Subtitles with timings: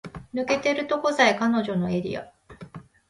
[0.33, 2.27] 抜けてるとこさえ彼女のエリア